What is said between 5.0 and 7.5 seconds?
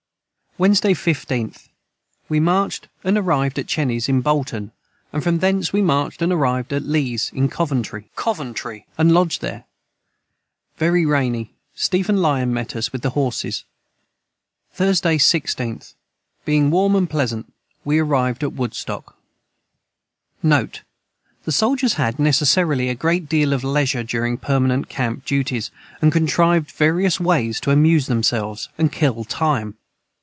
and from thence we marched and Arived at Lees in